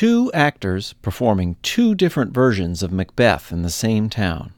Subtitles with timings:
[0.00, 4.50] two actors performing two different versions of Macbeth in the same town.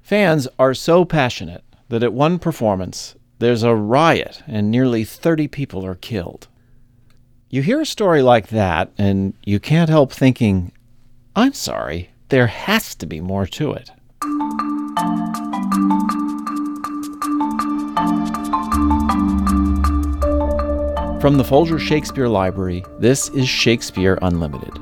[0.00, 5.84] Fans are so passionate that at one performance, there's a riot and nearly 30 people
[5.84, 6.48] are killed.
[7.50, 10.72] You hear a story like that, and you can't help thinking,
[11.36, 13.90] I'm sorry, there has to be more to it.
[21.20, 24.72] From the Folger Shakespeare Library, this is Shakespeare Unlimited.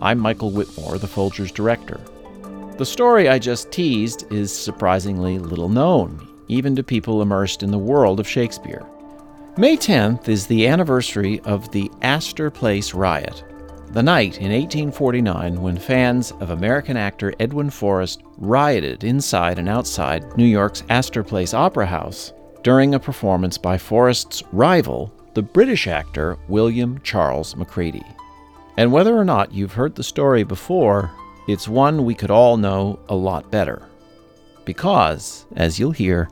[0.00, 2.00] I'm Michael Whitmore, the Folger's director.
[2.78, 7.76] The story I just teased is surprisingly little known, even to people immersed in the
[7.76, 8.86] world of Shakespeare.
[9.58, 13.44] May 10th is the anniversary of the Astor Place riot,
[13.90, 20.38] the night in 1849 when fans of American actor Edwin Forrest rioted inside and outside
[20.38, 26.38] New York's Astor Place Opera House during a performance by Forrest's rival, the British actor
[26.48, 28.04] William Charles Macready.
[28.76, 31.10] And whether or not you've heard the story before,
[31.48, 33.88] it's one we could all know a lot better.
[34.64, 36.30] Because, as you'll hear,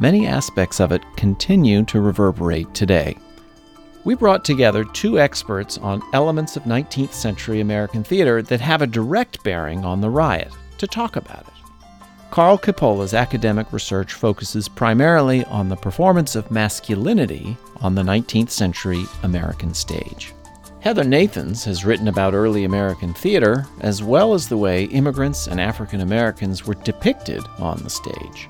[0.00, 3.16] many aspects of it continue to reverberate today.
[4.04, 8.86] We brought together two experts on elements of 19th century American theater that have a
[8.86, 11.51] direct bearing on the riot to talk about it.
[12.32, 19.04] Karl Kippola's academic research focuses primarily on the performance of masculinity on the 19th century
[19.22, 20.32] American stage.
[20.80, 25.60] Heather Nathans has written about early American theater, as well as the way immigrants and
[25.60, 28.48] African Americans were depicted on the stage.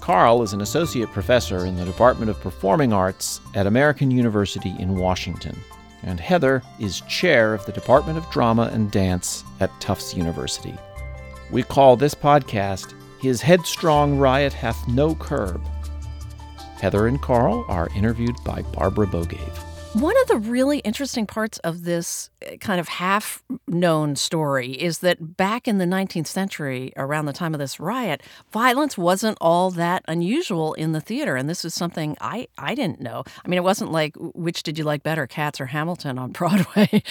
[0.00, 4.96] Karl is an associate professor in the Department of Performing Arts at American University in
[4.96, 5.56] Washington,
[6.02, 10.74] and Heather is chair of the Department of Drama and Dance at Tufts University.
[11.52, 12.92] We call this podcast
[13.24, 15.66] His Headstrong Riot Hath No Curb.
[16.78, 19.63] Heather and Karl are interviewed by Barbara Bogaev.
[19.94, 24.98] One of the really interesting parts of this eh, kind of half known story is
[24.98, 28.20] that back in the 19th century, around the time of this riot,
[28.52, 31.36] violence wasn't all that unusual in the theater.
[31.36, 33.22] And this is something I, I didn't know.
[33.44, 37.04] I mean, it wasn't like, which did you like better, Cats or Hamilton on Broadway?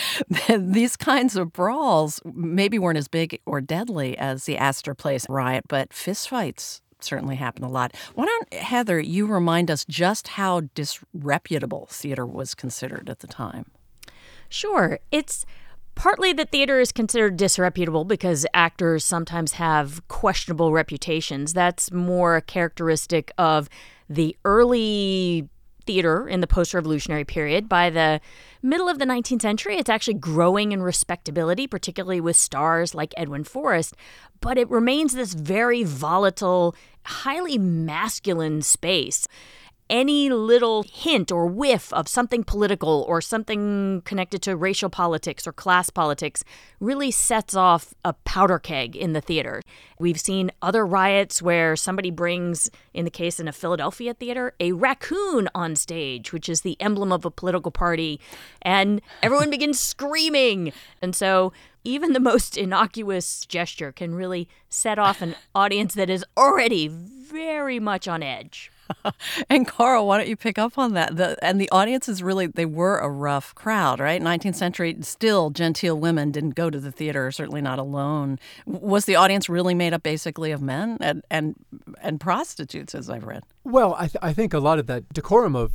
[0.49, 5.63] These kinds of brawls maybe weren't as big or deadly as the Astor Place riot,
[5.69, 7.95] but fistfights certainly happened a lot.
[8.15, 13.71] Why don't, Heather, you remind us just how disreputable theater was considered at the time?
[14.49, 14.99] Sure.
[15.11, 15.45] It's
[15.95, 21.53] partly that theater is considered disreputable because actors sometimes have questionable reputations.
[21.53, 23.69] That's more a characteristic of
[24.09, 25.49] the early
[25.85, 27.67] theater in the post revolutionary period.
[27.67, 28.21] By the
[28.61, 33.43] middle of the 19th century, it's actually growing in respectability, particularly with stars like Edwin
[33.43, 33.95] Forrest,
[34.39, 36.75] but it remains this very volatile,
[37.05, 39.27] highly masculine space
[39.89, 45.53] any little hint or whiff of something political or something connected to racial politics or
[45.53, 46.43] class politics
[46.79, 49.61] really sets off a powder keg in the theater.
[49.99, 54.71] We've seen other riots where somebody brings, in the case in a Philadelphia theater, a
[54.71, 58.19] raccoon on stage, which is the emblem of a political party,
[58.61, 60.73] and everyone begins screaming.
[61.01, 66.25] And so even the most innocuous gesture can really set off an audience that is
[66.37, 68.71] already very much on edge.
[69.49, 71.15] and Karl, why don't you pick up on that?
[71.15, 74.21] The, and the audience is really, they were a rough crowd, right?
[74.21, 78.39] 19th century, still genteel women didn't go to the theater, certainly not alone.
[78.65, 81.55] Was the audience really made up basically of men and, and,
[82.01, 83.43] and prostitutes, as I've read?
[83.63, 85.71] Well, I, th- I think a lot of that decorum of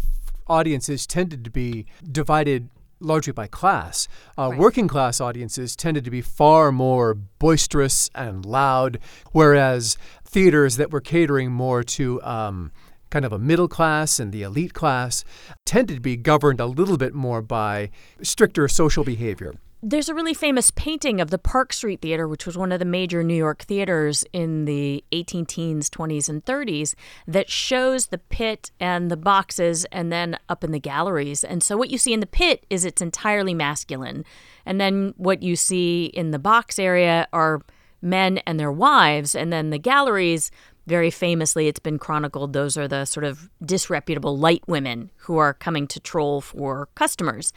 [0.46, 2.68] audiences tended to be divided
[3.00, 4.08] largely by class.
[4.36, 4.58] Uh, right.
[4.58, 8.98] Working class audiences tended to be far more boisterous and loud,
[9.32, 12.72] whereas theaters that were catering more to um,
[13.10, 15.24] kind of a middle class and the elite class
[15.64, 17.91] tended to be governed a little bit more by
[18.22, 19.54] stricter social behavior.
[19.80, 22.84] There's a really famous painting of the Park Street Theater, which was one of the
[22.84, 26.97] major New York theaters in the 18 teens, 20s, and 30s,
[27.28, 31.44] that shows the pit and the boxes and then up in the galleries.
[31.44, 34.24] And so, what you see in the pit is it's entirely masculine.
[34.66, 37.62] And then, what you see in the box area are
[38.03, 39.36] men and their wives.
[39.36, 40.50] And then the galleries,
[40.88, 45.52] very famously, it's been chronicled, those are the sort of disreputable light women who are
[45.52, 47.52] coming to troll for customers.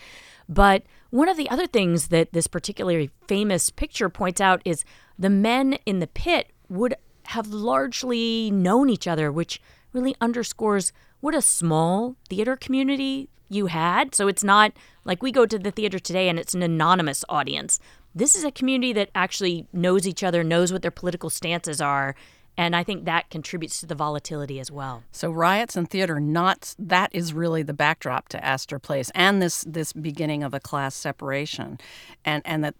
[0.49, 4.83] But one of the other things that this particularly famous picture points out is
[5.17, 6.95] the men in the pit would
[7.27, 9.61] have largely known each other, which
[9.93, 10.91] really underscores
[11.21, 14.13] what a small theater community you had.
[14.15, 14.73] So it's not
[15.05, 17.79] like we go to the theater today and it's an anonymous audience.
[18.13, 22.15] This is a community that actually knows each other, knows what their political stances are,
[22.57, 25.03] And I think that contributes to the volatility as well.
[25.11, 29.63] So riots and theater, not that is really the backdrop to Astor Place, and this
[29.67, 31.79] this beginning of a class separation,
[32.25, 32.75] and and that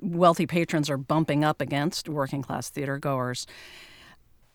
[0.00, 3.46] wealthy patrons are bumping up against working class theater goers.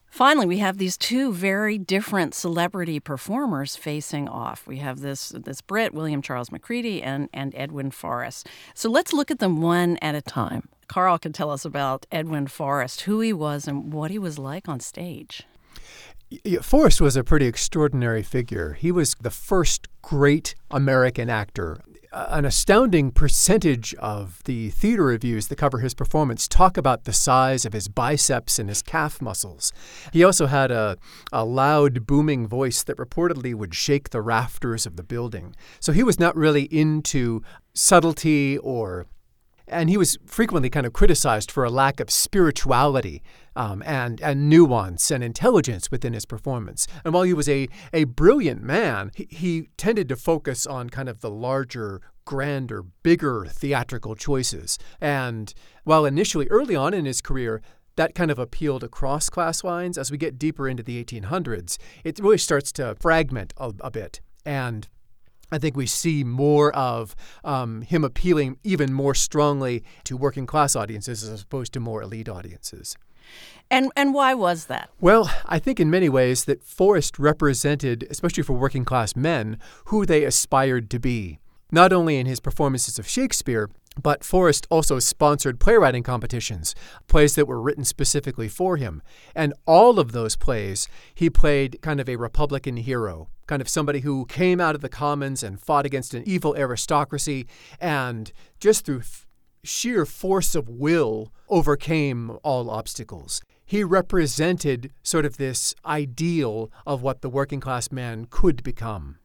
[0.10, 4.66] Finally, we have these two very different celebrity performers facing off.
[4.66, 8.48] We have this this Brit, William Charles Macready, and, and Edwin Forrest.
[8.74, 10.70] So let's look at them one at a time.
[10.88, 14.68] Karl can tell us about Edwin Forrest, who he was, and what he was like
[14.68, 15.44] on stage.
[16.62, 18.74] Forrest was a pretty extraordinary figure.
[18.74, 21.82] He was the first great American actor
[22.12, 27.66] an astounding percentage of the theater reviews that cover his performance talk about the size
[27.66, 29.72] of his biceps and his calf muscles.
[30.14, 30.98] He also had a,
[31.32, 35.56] a loud, booming voice that reportedly would shake the rafters of the building.
[35.80, 37.44] So he was not really into
[37.74, 39.06] subtlety or
[39.68, 43.22] and he was frequently kind of criticized for a lack of spirituality
[43.56, 46.88] um, and, and nuance and intelligence within his performance.
[47.04, 51.10] And while he was a, a brilliant man, he, he tended to focus on kind
[51.10, 54.78] of the larger, grander, bigger theatrical choices.
[55.02, 55.54] And
[55.84, 57.62] while initially, early on in his career,
[57.96, 62.20] that kind of appealed across class lines, as we get deeper into the 1800s, it
[62.20, 64.22] really starts to fragment a, a bit.
[64.46, 64.88] And
[65.52, 70.76] I think we see more of um, him appealing even more strongly to working class
[70.76, 72.96] audiences as opposed to more elite audiences.
[73.70, 74.90] And and why was that?
[75.02, 80.06] Well, I think in many ways that Forrest represented, especially for working class men, who
[80.06, 81.40] they aspired to be.
[81.70, 83.70] Not only in his performances of Shakespeare,
[84.02, 86.76] but Forrest also sponsored playwriting competitions,
[87.08, 89.02] plays that were written specifically for him.
[89.36, 94.02] And all of those plays, he played kind of a Republican hero, kind of somebody
[94.02, 97.48] who came out of the commons and fought against an evil aristocracy
[97.80, 99.26] and just through f-
[99.64, 103.42] sheer force of will overcame all obstacles.
[103.66, 109.18] He represented sort of this ideal of what the working class man could become.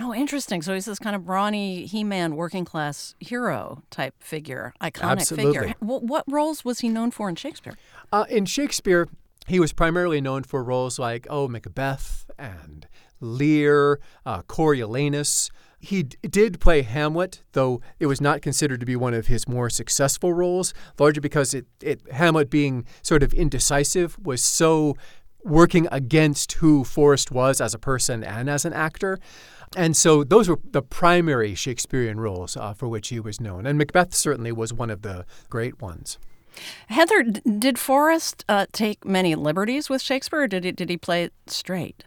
[0.00, 0.62] Oh, interesting.
[0.62, 5.58] So he's this kind of brawny He-Man working class hero type figure, iconic Absolutely.
[5.58, 5.74] figure.
[5.80, 7.74] What, what roles was he known for in Shakespeare?
[8.12, 9.08] Uh, in Shakespeare,
[9.46, 12.86] he was primarily known for roles like, oh, Macbeth and
[13.20, 15.50] Lear, uh, Coriolanus.
[15.80, 19.48] He d- did play Hamlet, though it was not considered to be one of his
[19.48, 24.96] more successful roles, largely because it, it Hamlet being sort of indecisive was so
[25.48, 29.18] working against who Forrest was as a person and as an actor.
[29.76, 33.66] And so those were the primary Shakespearean roles uh, for which he was known.
[33.66, 36.18] And Macbeth certainly was one of the great ones.
[36.88, 41.24] Heather, did Forrest uh, take many liberties with Shakespeare, or did he, did he play
[41.24, 42.02] it straight?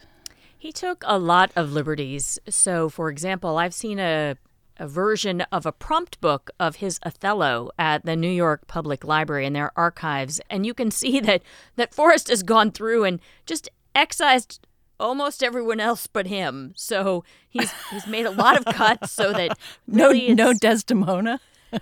[0.57, 2.37] He took a lot of liberties.
[2.49, 4.35] So, for example, I've seen a,
[4.81, 9.45] a version of a prompt book of his Othello at the New York Public Library
[9.45, 11.43] in their archives, and you can see that
[11.75, 14.65] that Forrest has gone through and just excised
[14.99, 16.73] almost everyone else but him.
[16.75, 19.57] So he's he's made a lot of cuts so that
[19.87, 21.39] really no no Desdemona.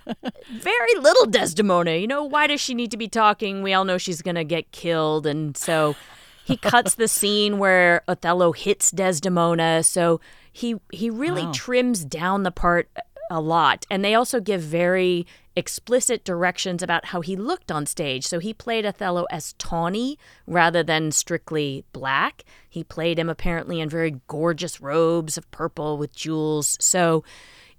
[0.50, 1.96] very little Desdemona.
[1.96, 3.62] You know, why does she need to be talking?
[3.62, 5.26] We all know she's going to get killed.
[5.26, 5.96] And so
[6.44, 9.82] he cuts the scene where Othello hits Desdemona.
[9.82, 10.20] So
[10.52, 11.52] he he really wow.
[11.54, 12.88] trims down the part
[13.30, 13.86] a lot.
[13.90, 18.26] And they also give very explicit directions about how he looked on stage.
[18.26, 22.44] So he played Othello as tawny rather than strictly black.
[22.68, 26.76] He played him apparently in very gorgeous robes of purple with jewels.
[26.80, 27.24] So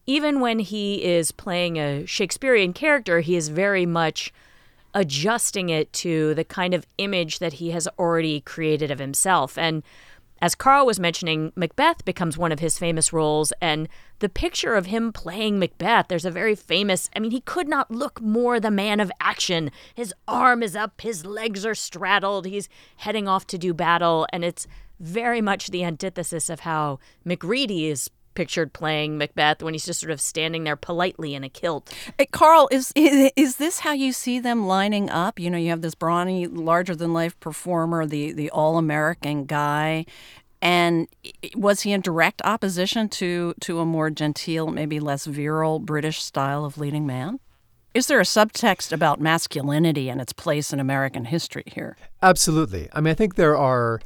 [0.06, 4.34] even when he is playing a Shakespearean character, he is very much
[4.94, 9.58] adjusting it to the kind of image that he has already created of himself.
[9.58, 9.84] And
[10.42, 13.88] as Karl was mentioning, Macbeth becomes one of his famous roles, and
[14.20, 17.92] the picture of him playing Macbeth, there's a very famous, I mean, he could not
[17.92, 19.70] look more the man of action.
[19.94, 24.44] His arm is up, his legs are straddled, he's heading off to do battle, and
[24.44, 24.68] it's
[25.00, 30.12] very much the antithesis of how Macready is pictured playing Macbeth when he's just sort
[30.12, 31.94] of standing there politely in a kilt.
[32.18, 35.40] Hey, Karl, is, is, is this how you see them lining up?
[35.40, 40.06] You know, you have this brawny, larger than life performer, the the all American guy,
[40.62, 41.08] and
[41.56, 46.66] was he in direct opposition to to a more genteel, maybe less virile British style
[46.66, 47.40] of leading man?
[47.94, 51.98] Is there a subtext about masculinity and its place in American history here?
[52.22, 52.88] Absolutely.
[52.94, 54.00] I mean, I think there are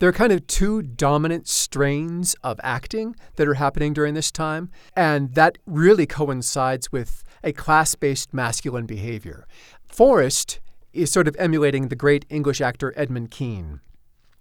[0.00, 4.70] there are kind of two dominant strains of acting that are happening during this time,
[4.96, 9.46] and that really coincides with a class based masculine behavior.
[9.86, 10.58] Forrest
[10.94, 13.80] is sort of emulating the great English actor Edmund Kean.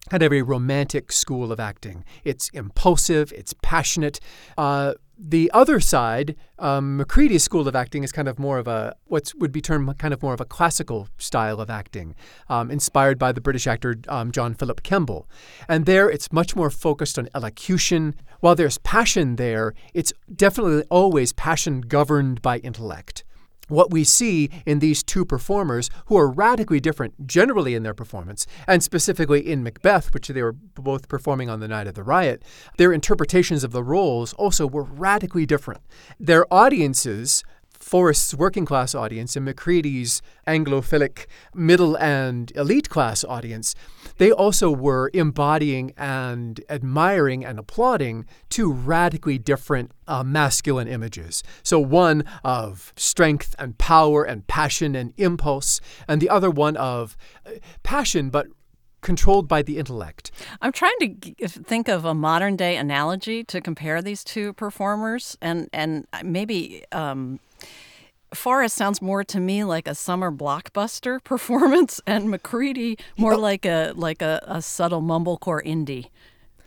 [0.09, 2.05] Kind of a romantic school of acting.
[2.23, 4.19] It's impulsive, it's passionate.
[4.57, 8.95] Uh, the other side, um, Macready's school of acting is kind of more of a
[9.07, 12.15] what would be termed kind of more of a classical style of acting,
[12.47, 15.27] um, inspired by the British actor um, John Philip Kemble.
[15.67, 18.15] And there, it's much more focused on elocution.
[18.39, 23.25] While there's passion there, it's definitely always passion governed by intellect
[23.69, 28.45] what we see in these two performers who are radically different generally in their performance,
[28.67, 32.43] and specifically in Macbeth, which they were both performing on the night of the riot,
[32.77, 35.81] their interpretations of the roles also were radically different.
[36.19, 37.43] Their audiences
[37.79, 43.73] Forrest's working class audience and Macready's Anglophilic middle and elite class audience,
[44.17, 51.41] they also were embodying and admiring and applauding two radically different uh, masculine images.
[51.63, 57.15] So, one of strength and power and passion and impulse, and the other one of
[57.45, 57.51] uh,
[57.83, 58.47] passion but
[59.01, 60.31] controlled by the intellect.
[60.61, 65.37] I'm trying to g- think of a modern day analogy to compare these two performers,
[65.41, 67.39] and and maybe um,
[68.33, 73.93] Forrest sounds more to me like a summer blockbuster performance, and Macready more like a
[73.95, 76.09] like a, a subtle mumblecore indie.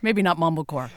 [0.01, 0.91] Maybe not mumblecore.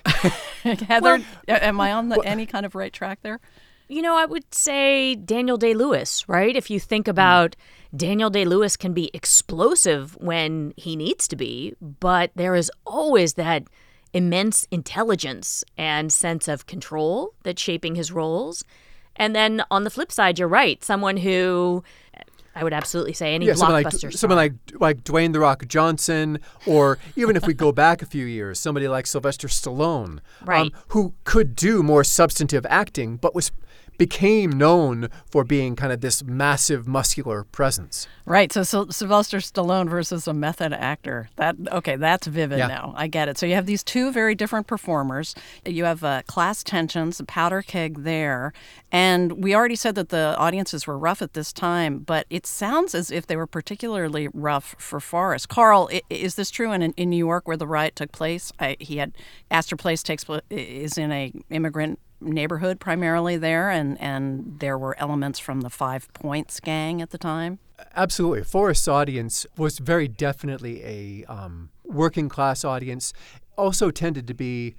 [0.63, 3.39] Heather, well, am I on the, well, any kind of right track there?
[3.87, 6.55] You know, I would say Daniel Day Lewis, right?
[6.55, 7.97] If you think about mm.
[7.97, 13.35] Daniel Day Lewis can be explosive when he needs to be, but there is always
[13.35, 13.63] that
[14.11, 18.63] immense intelligence and sense of control that's shaping his roles.
[19.17, 20.83] And then on the flip side, you're right.
[20.83, 21.83] Someone who
[22.55, 25.67] I would absolutely say any yeah, blockbuster someone like, someone like like Dwayne the Rock
[25.67, 30.21] Johnson, or even if we go back a few years, somebody like Sylvester Stallone, um,
[30.45, 30.61] right.
[30.61, 33.51] um, who could do more substantive acting, but was
[33.97, 38.07] became known for being kind of this massive muscular presence.
[38.25, 38.51] Right.
[38.51, 41.29] So, so Sylvester Stallone versus a method actor.
[41.35, 42.67] That okay, that's vivid yeah.
[42.67, 42.93] now.
[42.97, 43.37] I get it.
[43.37, 45.35] So you have these two very different performers.
[45.63, 48.51] You have uh, class tensions, a powder keg there,
[48.91, 52.95] and we already said that the audiences were rough at this time, but it sounds
[52.95, 55.49] as if they were particularly rough for Forrest.
[55.49, 58.51] Karl, is this true in in New York where the riot took place?
[58.59, 59.11] I, he had
[59.51, 65.39] Astor Place takes is in a immigrant neighborhood primarily there, and, and there were elements
[65.39, 67.59] from the Five Points gang at the time?
[67.95, 68.43] Absolutely.
[68.43, 73.13] Forrest's audience was very definitely a um, working class audience,
[73.57, 74.75] also tended to be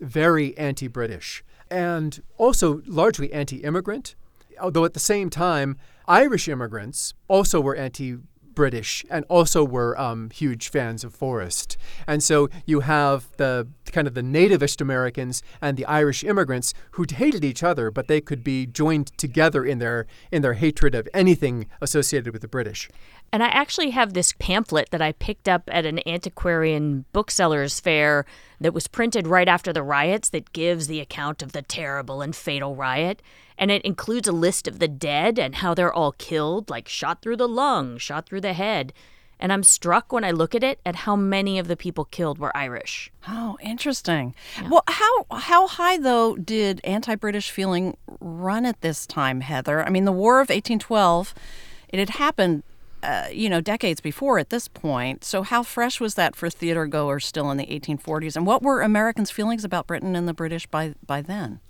[0.00, 4.14] very anti British and also largely anti immigrant.
[4.60, 5.76] Although at the same time,
[6.08, 8.18] Irish immigrants also were anti
[8.56, 11.76] British and also were um, huge fans of Forrest.
[12.08, 17.06] And so you have the kind of the nativist Americans and the Irish immigrants who
[17.08, 21.08] hated each other, but they could be joined together in their in their hatred of
[21.14, 22.88] anything associated with the British.
[23.32, 28.24] And I actually have this pamphlet that I picked up at an antiquarian booksellers fair
[28.60, 32.34] that was printed right after the riots that gives the account of the terrible and
[32.34, 33.20] fatal riot.
[33.58, 37.22] And it includes a list of the dead and how they're all killed, like shot
[37.22, 38.92] through the lung, shot through the head.
[39.38, 42.38] And I'm struck when I look at it at how many of the people killed
[42.38, 43.10] were Irish.
[43.28, 44.34] Oh, interesting.
[44.60, 44.68] Yeah.
[44.70, 49.84] Well, how how high though did anti-British feeling run at this time, Heather?
[49.84, 51.34] I mean, the War of 1812,
[51.90, 52.62] it had happened
[53.02, 55.22] uh, you know, decades before at this point.
[55.22, 58.36] So, how fresh was that for theater goers still in the 1840s?
[58.36, 61.60] And what were Americans' feelings about Britain and the British by, by then?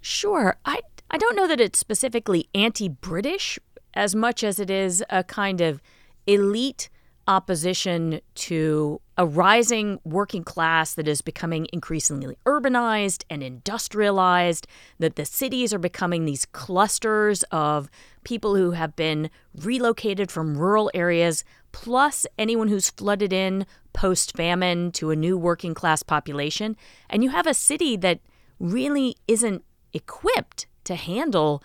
[0.00, 0.56] Sure.
[0.66, 0.80] I,
[1.14, 3.56] I don't know that it's specifically anti British
[3.94, 5.80] as much as it is a kind of
[6.26, 6.90] elite
[7.28, 14.66] opposition to a rising working class that is becoming increasingly urbanized and industrialized,
[14.98, 17.88] that the cities are becoming these clusters of
[18.24, 24.90] people who have been relocated from rural areas, plus anyone who's flooded in post famine
[24.90, 26.76] to a new working class population.
[27.08, 28.18] And you have a city that
[28.58, 31.62] really isn't equipped to handle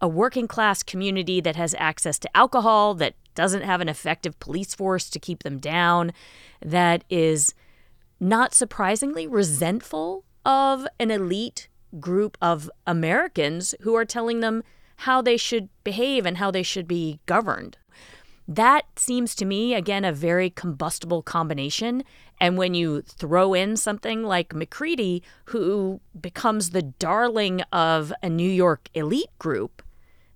[0.00, 4.74] a working class community that has access to alcohol, that doesn't have an effective police
[4.74, 6.12] force to keep them down,
[6.60, 7.54] that is
[8.18, 11.68] not surprisingly resentful of an elite
[12.00, 14.62] group of Americans who are telling them
[14.96, 17.76] how they should behave and how they should be governed.
[18.48, 22.04] That seems to me, again, a very combustible combination.
[22.40, 28.50] And when you throw in something like Macready, who becomes the darling of a New
[28.50, 29.82] York elite group,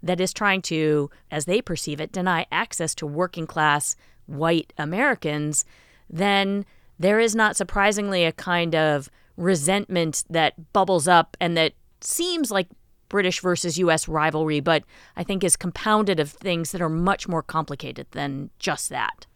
[0.03, 3.97] that is trying to, as they perceive it, deny access to working class
[4.27, 5.65] white Americans,
[6.09, 6.65] then
[6.99, 12.69] there is not surprisingly a kind of resentment that bubbles up and that seems like
[13.09, 14.85] British versus US rivalry, but
[15.17, 19.27] I think is compounded of things that are much more complicated than just that.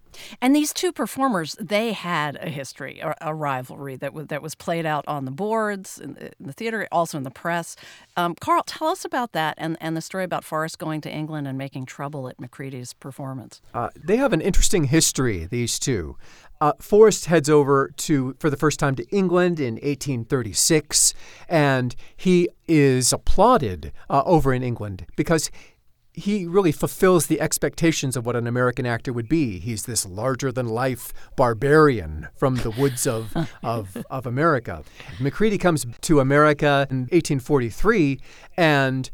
[0.41, 4.55] And these two performers, they had a history, a, a rivalry that was, that was
[4.55, 7.77] played out on the boards, in the, in the theater, also in the press.
[8.17, 11.47] Um, Karl, tell us about that and, and the story about Forrest going to England
[11.47, 13.61] and making trouble at Macready's performance.
[13.75, 16.17] Uh, they have an interesting history, these two.
[16.61, 21.15] Uh, Forrest heads over to for the first time to England in 1836,
[21.49, 25.51] and he is applauded uh, over in England because
[26.21, 29.59] he really fulfills the expectations of what an American actor would be.
[29.59, 34.85] He's this larger than life barbarian from the woods of, of, of America.
[35.19, 38.21] Macready comes to America in 1843,
[38.57, 39.11] and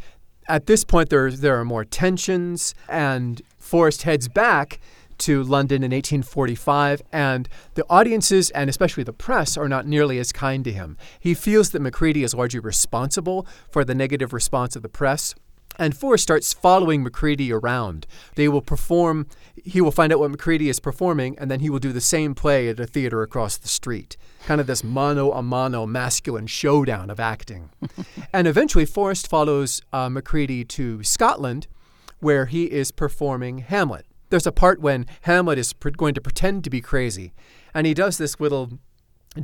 [0.48, 4.78] at this point, there, there are more tensions, and Forrest heads back
[5.18, 10.32] to London in 1845, and the audiences and especially the press are not nearly as
[10.32, 10.96] kind to him.
[11.18, 15.34] He feels that Macready is largely responsible for the negative response of the press.
[15.78, 18.06] And Forrest starts following Macready around.
[18.34, 19.26] They will perform,
[19.62, 22.34] he will find out what Macready is performing, and then he will do the same
[22.34, 24.16] play at a theater across the street.
[24.46, 27.70] Kind of this mano a mano masculine showdown of acting.
[28.32, 31.66] and eventually, Forrest follows uh, Macready to Scotland,
[32.20, 34.06] where he is performing Hamlet.
[34.30, 37.32] There's a part when Hamlet is pr- going to pretend to be crazy,
[37.74, 38.78] and he does this little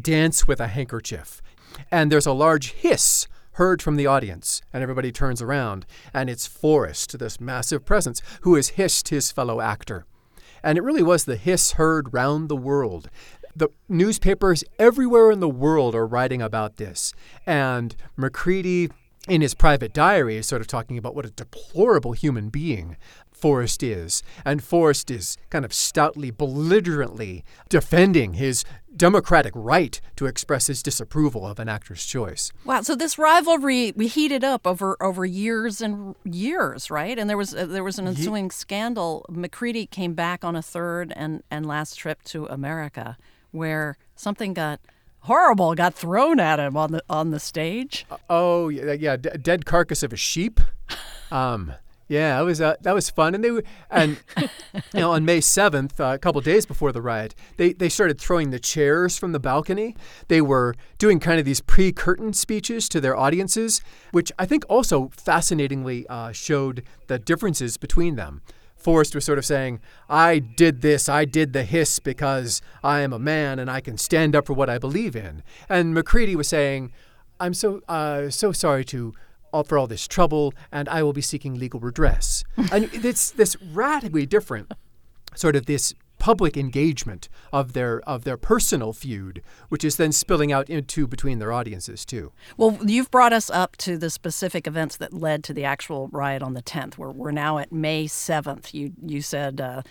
[0.00, 1.42] dance with a handkerchief.
[1.90, 6.46] And there's a large hiss heard from the audience, and everybody turns around, and it's
[6.46, 10.06] Forrest, this massive presence, who has hissed his fellow actor.
[10.62, 13.10] And it really was the hiss heard round the world.
[13.54, 17.12] The newspapers everywhere in the world are writing about this.
[17.46, 18.88] And Macready,
[19.28, 22.96] in his private diary, is sort of talking about what a deplorable human being
[23.42, 24.22] Forrest is.
[24.44, 28.64] And Forrest is kind of stoutly, belligerently defending his
[28.96, 32.52] democratic right to express his disapproval of an actor's choice.
[32.64, 32.82] Wow!
[32.82, 37.18] So this rivalry we heated up over over years and years, right?
[37.18, 39.26] And there was uh, there was an ensuing Ye- scandal.
[39.28, 43.16] Macready came back on a third and and last trip to America,
[43.50, 44.78] where something got
[45.20, 48.06] horrible got thrown at him on the on the stage.
[48.08, 50.60] Uh, oh yeah, yeah, d- dead carcass of a sheep.
[51.32, 51.72] Um,
[52.12, 55.40] yeah, that was uh, that was fun, and they were, and you know on May
[55.40, 59.32] seventh, uh, a couple days before the riot, they they started throwing the chairs from
[59.32, 59.96] the balcony.
[60.28, 65.10] They were doing kind of these pre-curtain speeches to their audiences, which I think also
[65.16, 68.42] fascinatingly uh, showed the differences between them.
[68.76, 73.14] Forrest was sort of saying, I did this, I did the hiss because I am
[73.14, 75.42] a man and I can stand up for what I believe in.
[75.66, 76.92] And Macready was saying,
[77.40, 79.14] I'm so uh, so sorry to
[79.52, 82.44] all, for all this trouble, and I will be seeking legal redress.
[82.72, 84.72] and it's this radically different
[85.34, 90.52] sort of this public engagement of their of their personal feud, which is then spilling
[90.52, 92.30] out into between their audiences too.
[92.56, 96.40] Well, you've brought us up to the specific events that led to the actual riot
[96.40, 96.96] on the 10th.
[96.96, 98.72] We're, we're now at May 7th.
[98.72, 99.60] You you said.
[99.60, 99.82] Uh,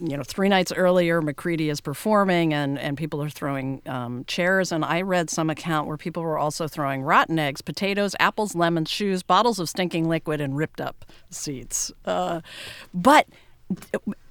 [0.00, 4.72] you know, three nights earlier, Macready is performing and, and people are throwing um, chairs.
[4.72, 8.90] And I read some account where people were also throwing rotten eggs, potatoes, apples, lemons,
[8.90, 11.92] shoes, bottles of stinking liquid, and ripped up seats.
[12.04, 12.40] Uh,
[12.92, 13.28] but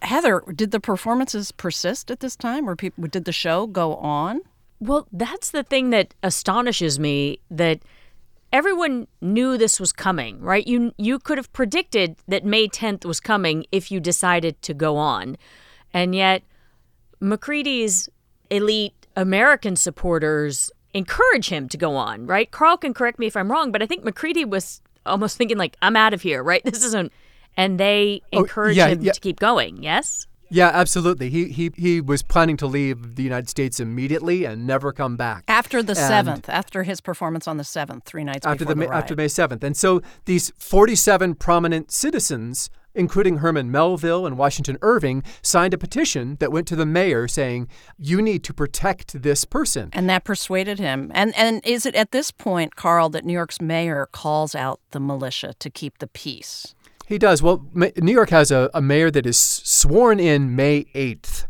[0.02, 4.42] Heather, did the performances persist at this time, or did the show go on?
[4.80, 7.80] Well, that's the thing that astonishes me that
[8.54, 10.66] everyone knew this was coming, right?
[10.66, 14.98] You you could have predicted that May 10th was coming if you decided to go
[14.98, 15.38] on.
[15.94, 16.44] And yet
[17.20, 18.10] Macready's
[18.50, 22.50] elite American supporters encourage him to go on, right?
[22.50, 25.76] Karl can correct me if I'm wrong, but I think Macready was almost thinking like
[25.82, 26.64] I'm out of here, right?
[26.66, 27.12] This isn't
[27.58, 29.12] and they encourage oh, yeah, him yeah.
[29.12, 29.84] to keep going.
[29.84, 30.28] Yes.
[30.50, 31.30] Yeah, absolutely.
[31.30, 35.44] He he he was planning to leave the United States immediately and never come back
[35.50, 36.48] after the seventh.
[36.48, 39.64] After his performance on the seventh, three nights after the, the after May seventh.
[39.64, 46.38] And so these forty-seven prominent citizens, including Herman Melville and Washington Irving, signed a petition
[46.40, 47.68] that went to the mayor saying,
[47.98, 51.12] "You need to protect this person." And that persuaded him.
[51.14, 55.02] And and is it at this point, Karl, that New York's mayor calls out the
[55.02, 56.74] militia to keep the peace?
[57.08, 57.42] He does.
[57.42, 61.48] Well, New York has a, a mayor that is sworn in May 8th.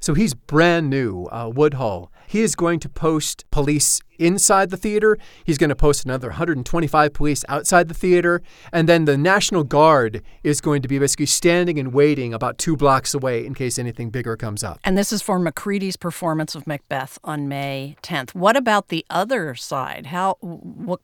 [0.00, 2.10] So he's brand new, uh, Woodhull.
[2.26, 5.18] He is going to post police inside the theater.
[5.44, 8.42] He's going to post another 125 police outside the theater.
[8.72, 12.76] And then the National Guard is going to be basically standing and waiting about two
[12.76, 14.80] blocks away in case anything bigger comes up.
[14.84, 18.34] And this is for Macready's performance of Macbeth on May 10th.
[18.34, 20.06] What about the other side?
[20.06, 21.00] How what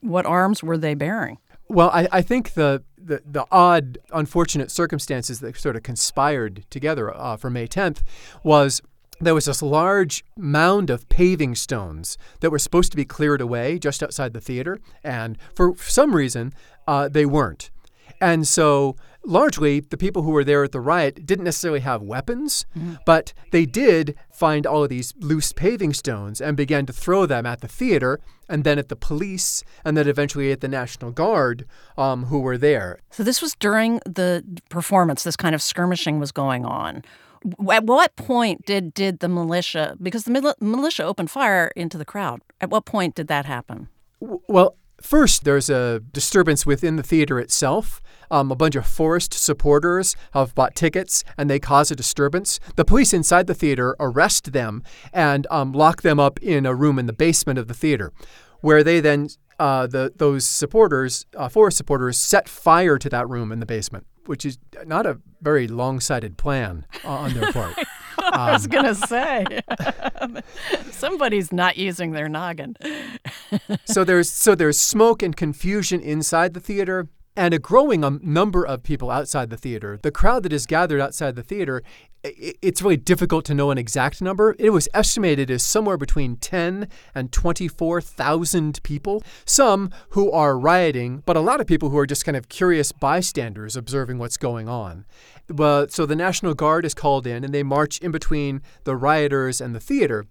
[0.00, 1.38] what arms were they bearing?
[1.74, 7.12] Well, I, I think the, the, the odd, unfortunate circumstances that sort of conspired together
[7.12, 8.02] uh, for May 10th
[8.44, 8.80] was
[9.20, 13.80] there was this large mound of paving stones that were supposed to be cleared away
[13.80, 16.54] just outside the theater, and for some reason,
[16.86, 17.72] uh, they weren't.
[18.20, 18.94] And so
[19.26, 22.94] largely the people who were there at the riot didn't necessarily have weapons, mm-hmm.
[23.06, 27.46] but they did find all of these loose paving stones and began to throw them
[27.46, 31.66] at the theater and then at the police and then eventually at the National Guard
[31.96, 32.98] um, who were there.
[33.10, 37.02] So this was during the performance, this kind of skirmishing was going on.
[37.70, 42.40] At what point did, did the militia, because the militia opened fire into the crowd,
[42.60, 43.88] at what point did that happen?
[44.20, 48.00] Well, First, there's a disturbance within the theater itself.
[48.30, 52.58] Um, a bunch of Forrest supporters have bought tickets and they cause a disturbance.
[52.76, 56.98] The police inside the theater arrest them and um, lock them up in a room
[56.98, 58.12] in the basement of the theater,
[58.60, 59.28] where they then,
[59.58, 64.06] uh, the, those supporters, uh, Forrest supporters, set fire to that room in the basement,
[64.26, 67.76] which is not a very long sighted plan on their part.
[68.32, 69.44] I was um, going to say
[70.90, 72.76] somebody's not using their noggin.
[73.84, 78.64] so there's so there's smoke and confusion inside the theater and a growing um, number
[78.64, 79.98] of people outside the theater.
[80.00, 81.82] The crowd that is gathered outside the theater,
[82.22, 84.54] it's really difficult to know an exact number.
[84.58, 89.22] It was estimated as somewhere between 10 and 24,000 people.
[89.44, 92.92] Some who are rioting, but a lot of people who are just kind of curious
[92.92, 95.04] bystanders observing what's going on.
[95.48, 99.60] But so the National Guard is called in and they march in between the rioters
[99.60, 100.26] and the theater.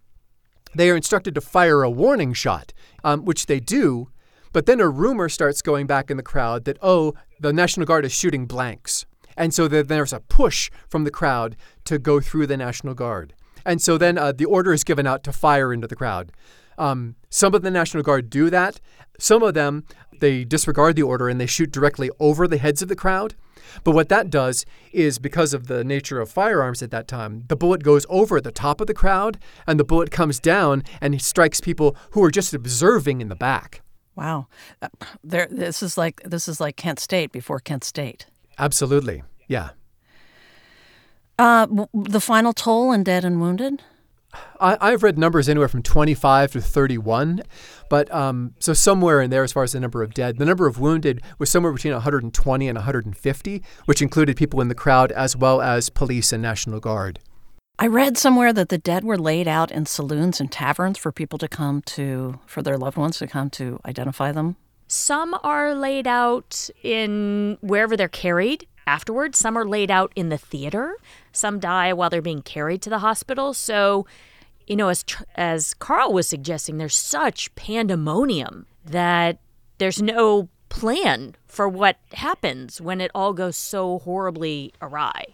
[0.75, 4.09] They are instructed to fire a warning shot, um, which they do.
[4.53, 8.05] But then a rumor starts going back in the crowd that, oh, the National Guard
[8.05, 9.05] is shooting blanks.
[9.35, 13.33] And so there's a push from the crowd to go through the National Guard.
[13.65, 16.31] And so then uh, the order is given out to fire into the crowd.
[16.77, 18.79] Um, some of the National Guard do that.
[19.19, 19.85] Some of them,
[20.19, 23.35] they disregard the order and they shoot directly over the heads of the crowd.
[23.83, 27.55] But what that does is because of the nature of firearms at that time, the
[27.55, 31.61] bullet goes over the top of the crowd and the bullet comes down and strikes
[31.61, 33.81] people who are just observing in the back.
[34.15, 34.47] Wow.
[34.81, 34.89] Uh,
[35.23, 38.27] there this is like this is like Kent State before Kent State.
[38.57, 39.23] Absolutely.
[39.47, 39.69] Yeah.
[41.39, 43.81] Uh, the final toll in dead and wounded?
[44.59, 47.41] I, have read numbers anywhere from 25 to 31,
[47.89, 50.37] but um, so somewhere in there as far as the number of dead.
[50.37, 54.75] The number of wounded was somewhere between 120 and 150, which included people in the
[54.75, 57.19] crowd as well as police and National Guard.
[57.79, 61.39] I read somewhere that the dead were laid out in saloons and taverns for people
[61.39, 64.57] to come to, for their loved ones to come to identify them.
[64.87, 69.39] Some are laid out in wherever they're carried afterwards.
[69.39, 70.97] Some are laid out in the theater.
[71.31, 73.55] Some die while they're being carried to the hospital.
[73.55, 74.05] So,
[74.67, 75.03] you know, as
[75.35, 79.39] as Karl was suggesting, there's such pandemonium that
[79.79, 85.33] there's no plan for what happens when it all goes so horribly awry.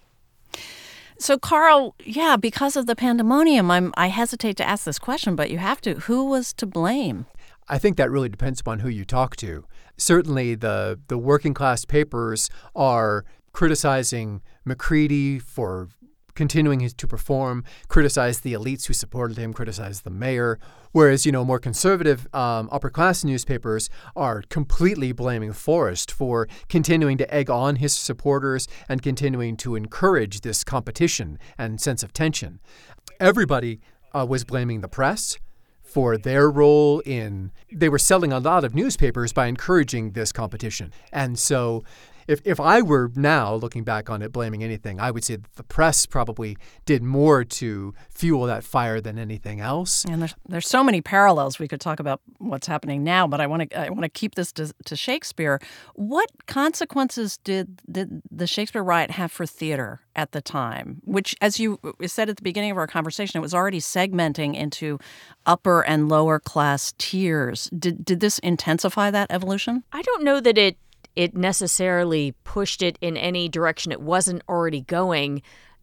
[1.19, 5.51] So, Karl, yeah, because of the pandemonium, I'm I hesitate to ask this question, but
[5.51, 5.95] you have to.
[5.95, 7.25] Who was to blame?
[7.67, 9.65] I think that really depends upon who you talk to.
[9.97, 15.89] Certainly, the the working class papers are criticizing Macready for
[16.39, 20.57] continuing to perform, criticized the elites who supported him, criticized the mayor.
[20.93, 27.17] Whereas, you know, more conservative um, upper class newspapers are completely blaming Forrest for continuing
[27.17, 32.61] to egg on his supporters and continuing to encourage this competition and sense of tension.
[33.19, 33.81] Everybody
[34.13, 35.37] uh, was blaming the press
[35.89, 40.93] for their role in they were selling a lot of newspapers by encouraging this competition.
[41.11, 41.83] And so
[42.29, 45.63] if, if I were now looking back on it, blaming anything, I would say the
[45.63, 50.05] press probably did more to fuel that fire than anything else.
[50.05, 51.57] And there's, there's so many parallels.
[51.57, 54.35] We could talk about what's happening now, but I want to I want to keep
[54.35, 55.59] this to, to Shakespeare.
[55.95, 61.01] What consequences did, did the Shakespeare riot have for theater at the time?
[61.05, 64.55] Which, as you uh, said at the beginning of our conversation, it was already segmenting
[64.55, 64.99] into
[65.47, 67.71] upper and lower class tiers.
[67.77, 69.83] Did did this intensify that evolution?
[69.91, 70.77] I don't know that it
[71.19, 75.41] it necessarily pushed it in any direction it wasn't already going,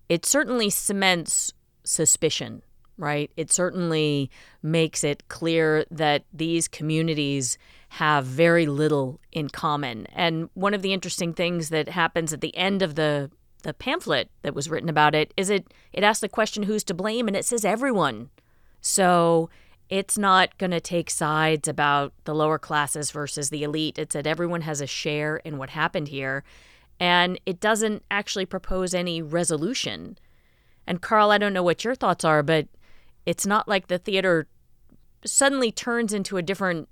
[0.09, 1.53] it certainly cements
[1.85, 2.63] suspicion,
[2.97, 3.31] right?
[3.37, 4.31] It certainly
[4.63, 7.59] makes it clear that these communities
[7.91, 10.07] have very little in common.
[10.15, 13.31] And one of the interesting things that happens at the end of the
[13.63, 16.95] the pamphlet that was written about it is it it asks the question who's to
[16.95, 18.31] blame and it says everyone.
[18.81, 19.51] So
[19.89, 23.99] it's not going to take sides about the lower classes versus the elite.
[23.99, 26.43] It's that everyone has a share in what happened here.
[26.99, 30.19] And it doesn't actually propose any resolution.
[30.87, 32.69] And Karl, I don't know what your thoughts are, but
[33.27, 34.49] it's not like the theater
[35.25, 36.89] suddenly turns into a different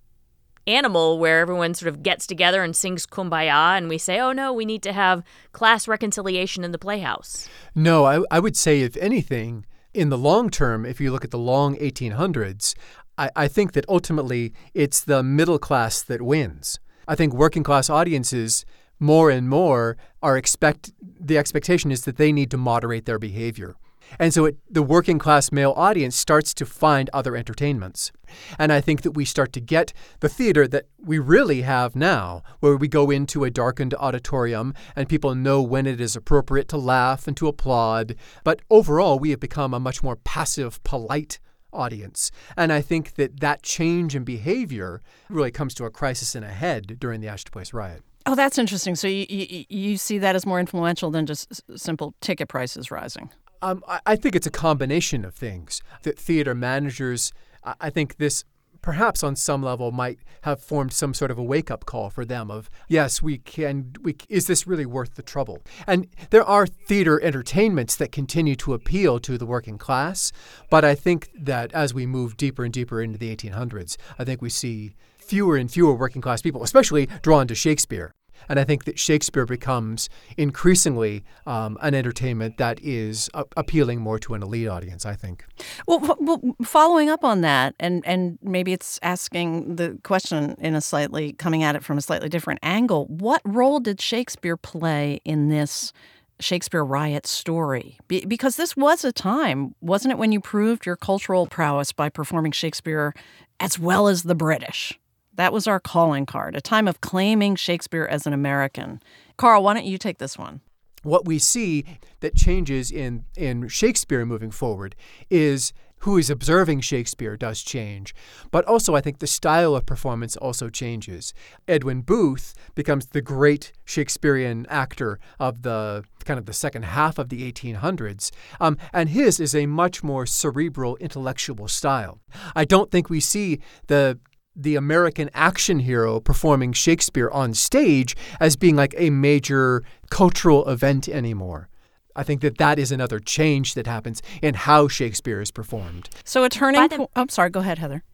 [0.67, 4.53] animal where everyone sort of gets together and sings kumbaya and we say, oh no,
[4.53, 7.49] we need to have class reconciliation in the playhouse.
[7.75, 11.31] No, I, I would say, if anything, in the long term, if you look at
[11.31, 12.75] the long 1800s,
[13.17, 16.81] I, I think that ultimately it's the middle class that wins.
[17.07, 18.65] I think working class audiences
[18.99, 23.77] more and more are expect the expectation is that they need to moderate their behavior.
[24.19, 28.13] And so it, the working class male audience starts to find other entertainments.
[28.59, 32.43] And I think that we start to get the theater that we really have now,
[32.61, 36.77] where we go into a darkened auditorium and people know when it is appropriate to
[36.77, 38.17] laugh and to applaud.
[38.43, 41.39] But overall, we have become a much more passive, polite
[41.73, 42.31] audience.
[42.57, 46.53] And I think that that change in behavior really comes to a crisis in a
[46.53, 48.03] head during the Astor Place riot.
[48.27, 48.95] Oh, that's interesting.
[48.95, 53.31] So you, you, you see that as more influential than just simple ticket prices rising?
[53.65, 55.81] Um, I think it's a combination of things.
[56.03, 57.33] That theater managers,
[57.81, 58.45] I think this
[58.83, 62.23] perhaps on some level might have formed some sort of a wake up call for
[62.27, 66.67] them of yes we can we is this really worth the trouble and there are
[66.67, 70.33] theater entertainments that continue to appeal to the working class
[70.69, 74.43] but i think that as we move deeper and deeper into the 1800s i think
[74.43, 78.13] we see fewer and fewer working class people especially drawn to shakespeare
[78.49, 84.19] and I think that Shakespeare becomes increasingly um, an entertainment that is a- appealing more
[84.21, 85.45] to an elite audience, I think.
[85.87, 90.75] Well, f- well, following up on that, and, and maybe it's asking the question in
[90.75, 95.21] a slightly, coming at it from a slightly different angle, what role did Shakespeare play
[95.25, 95.93] in this?
[96.41, 97.97] Shakespeare riot story?
[98.09, 102.09] Be- because this was a time, wasn't it, when you proved your cultural prowess by
[102.09, 103.15] performing Shakespeare
[103.61, 104.99] as well as the British?
[105.37, 109.03] That was our calling card, a time of claiming Shakespeare as an American.
[109.37, 110.61] Karl, why don't you take this one?
[111.03, 111.85] What we see
[112.21, 114.95] that changes in, in Shakespeare moving forward
[115.29, 115.73] is
[116.05, 118.15] who is observing Shakespeare does change.
[118.51, 121.33] But also, I think the style of performance also changes.
[121.67, 127.31] Edwin Booth becomes the great Shakespearean actor of the kind of the second half of
[127.31, 132.21] the 1800s, um, and his is a much more cerebral, intellectual style.
[132.55, 134.19] I don't think we see the
[134.57, 141.09] the American action hero performing Shakespeare on stage as being like a major cultural event
[141.09, 141.69] anymore.
[142.17, 146.09] I think that that is another change that happens in how Shakespeare is performed.
[146.25, 146.89] So a turning.
[146.89, 147.51] The, po- I'm sorry.
[147.51, 148.05] Go ahead, Heather.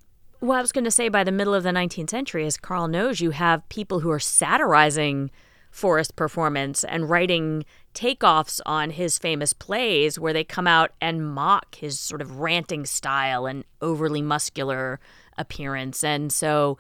[0.41, 2.89] Well, I was going to say by the middle of the 19th century, as Karl
[2.89, 5.31] knows, you have people who are satirizing
[5.71, 11.77] Forrest performance and writing takeoffs on his famous plays where they come out and mock
[11.77, 14.99] his sort of ranting style and overly muscular
[15.39, 16.05] appearance.
[16.05, 16.79] And so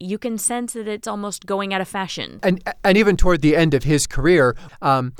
[0.00, 2.40] you can sense that it's almost going out of fashion.
[2.42, 5.12] And and even toward the end of his career, um,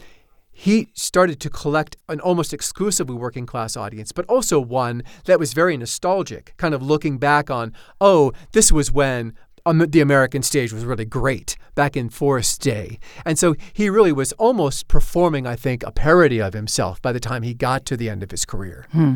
[0.51, 5.53] he started to collect an almost exclusively working class audience, but also one that was
[5.53, 10.85] very nostalgic, kind of looking back on, oh, this was when the American stage was
[10.85, 12.99] really great back in Forrest's day.
[13.25, 17.21] And so he really was almost performing, I think, a parody of himself by the
[17.21, 18.87] time he got to the end of his career.
[18.91, 19.15] Hmm.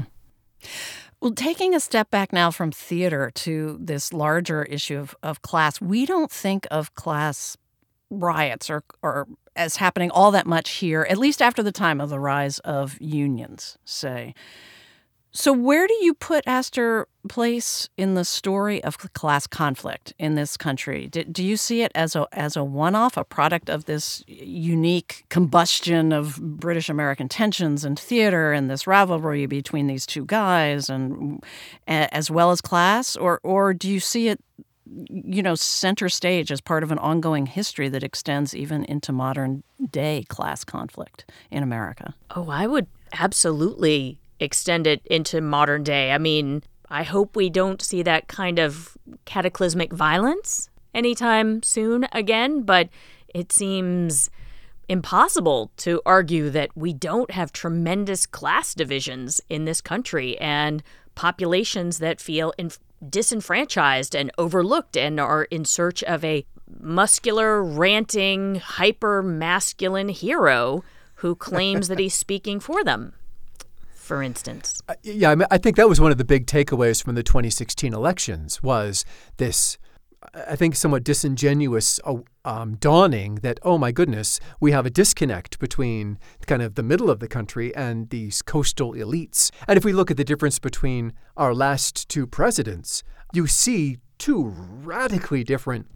[1.22, 5.80] Well, taking a step back now from theater to this larger issue of, of class,
[5.80, 7.56] we don't think of class
[8.10, 12.10] riots or, or as happening all that much here, at least after the time of
[12.10, 14.34] the rise of unions, say.
[15.34, 20.58] So, where do you put Astor Place in the story of class conflict in this
[20.58, 21.06] country?
[21.06, 24.22] Do, do you see it as a as a one off, a product of this
[24.26, 30.90] unique combustion of British American tensions and theater and this rivalry between these two guys,
[30.90, 31.42] and
[31.86, 34.38] as well as class, or or do you see it,
[34.84, 39.62] you know, center stage as part of an ongoing history that extends even into modern
[39.90, 42.14] day class conflict in America?
[42.36, 46.12] Oh, I would absolutely extend it into modern day.
[46.12, 52.62] I mean, I hope we don't see that kind of cataclysmic violence anytime soon again,
[52.62, 52.88] but
[53.34, 54.30] it seems
[54.88, 60.82] impossible to argue that we don't have tremendous class divisions in this country and
[61.14, 62.78] populations that feel inf-
[63.08, 66.44] disenfranchised and overlooked and are in search of a
[66.80, 70.84] muscular, ranting, hyper masculine hero
[71.16, 73.14] who claims that he's speaking for them
[74.02, 74.82] for instance.
[74.88, 77.22] Uh, yeah, I, mean, I think that was one of the big takeaways from the
[77.22, 79.04] 2016 elections was
[79.36, 79.78] this
[80.34, 85.58] I think somewhat disingenuous uh, um, dawning that oh my goodness we have a disconnect
[85.58, 89.92] between kind of the middle of the country and these coastal elites and if we
[89.92, 95.86] look at the difference between our last two presidents you see two radically different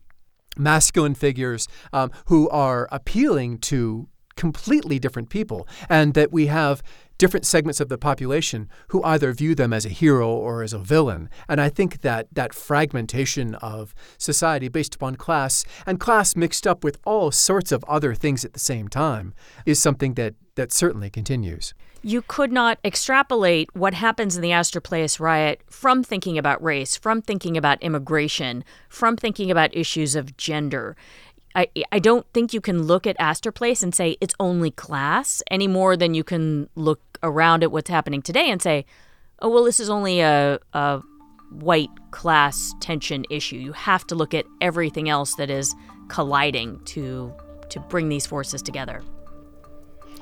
[0.56, 6.82] masculine figures um, who are appealing to completely different people and that we have
[7.18, 10.79] different segments of the population who either view them as a hero or as a
[10.79, 11.29] villain.
[11.48, 16.85] And I think that that fragmentation of society based upon class and class mixed up
[16.85, 21.11] with all sorts of other things at the same time is something that, that certainly
[21.11, 21.74] continues.
[22.02, 24.81] You could not extrapolate what happens in the Astor
[25.18, 30.94] riot from thinking about race, from thinking about immigration, from thinking about issues of gender
[31.56, 35.42] I, I don't think you can look at Astor Place and say it's only class
[35.50, 38.84] any more than you can look around at what's happening today and say,
[39.40, 41.00] oh, well, this is only a, a
[41.50, 43.56] white class tension issue.
[43.56, 45.74] You have to look at everything else that is
[46.08, 47.32] colliding to
[47.70, 49.02] to bring these forces together.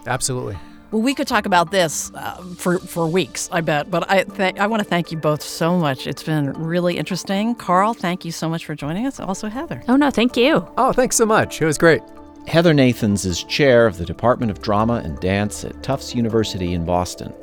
[0.07, 0.57] Absolutely.
[0.95, 3.91] Well, we could talk about this uh, for for weeks, I bet.
[3.91, 6.07] But I th- I want to thank you both so much.
[6.07, 7.57] It's been really interesting.
[7.57, 9.19] Karl, thank you so much for joining us.
[9.19, 9.83] Also, Heather.
[9.89, 10.65] Oh no, thank you.
[10.79, 11.61] Oh, thanks so much.
[11.61, 12.01] It was great.
[12.47, 16.85] Heather Nathans is chair of the Department of Drama and Dance at Tufts University in
[16.85, 17.35] Boston.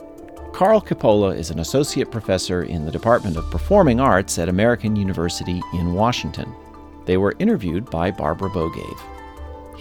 [0.54, 5.62] Karl Kippola is an associate professor in the Department of Performing Arts at American University
[5.74, 6.56] in Washington.
[7.04, 9.11] They were interviewed by Barbara Bogaev.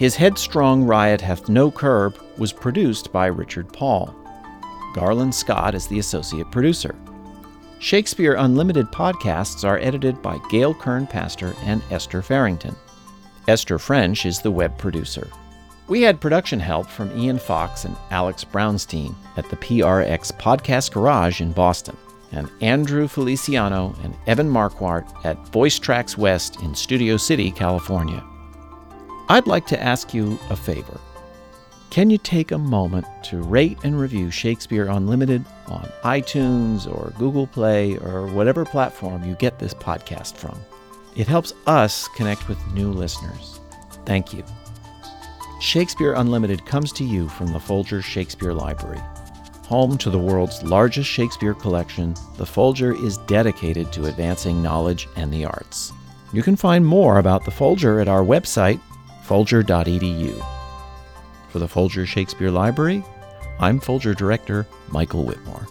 [0.01, 4.15] His Headstrong Riot Hath No Curb was produced by Richard Paul.
[4.95, 6.95] Garland Scott is the associate producer.
[7.77, 12.75] Shakespeare Unlimited podcasts are edited by Gail Kern Paster and Esther Ferington.
[13.47, 15.29] Esther French is the web producer.
[15.87, 21.41] We had production help from Ian Fox and Alex Brownstein at the PRX Podcast Garage
[21.41, 21.95] in Boston,
[22.31, 28.25] and Andrew Feliciano and Evan Marquardt at Voice Trax West in Studio City, California.
[29.31, 30.99] I'd like to ask you a favor.
[31.89, 37.47] Can you take a moment to rate and review Shakespeare Unlimited on iTunes or Google
[37.47, 40.59] Play or whatever platform you get this podcast from?
[41.15, 43.61] It helps us connect with new listeners.
[44.05, 44.43] Thank you.
[45.61, 48.99] Shakespeare Unlimited comes to you from the Folger Shakespeare Library.
[49.67, 55.31] Home to the world's largest Shakespeare collection, the Folger is dedicated to advancing knowledge and
[55.31, 55.93] the arts.
[56.33, 58.81] You can find more about the Folger at our website,
[59.31, 60.45] folger.edu.
[61.47, 63.01] For the Folger Shakespeare Library,
[63.61, 65.69] I'm Folger Director Michael Whitmore.